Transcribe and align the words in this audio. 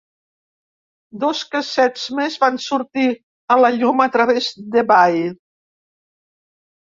Dos 1.23 1.41
cassets 1.55 2.05
més 2.19 2.37
van 2.45 2.57
sortir 2.63 3.03
a 3.55 3.59
la 3.65 3.71
llum 3.75 4.01
a 4.05 4.09
través 4.15 4.47
d'eBay. 4.77 5.19